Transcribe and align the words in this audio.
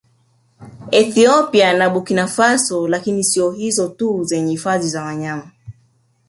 Ethiopia 0.91 1.73
na 1.73 1.89
Burkinafaso 1.89 2.87
lakini 2.87 3.23
siyo 3.23 3.51
hizo 3.51 3.87
tu 3.87 4.23
zenye 4.23 4.51
hifadhi 4.51 4.89
za 4.89 5.03
wanyama 5.03 5.51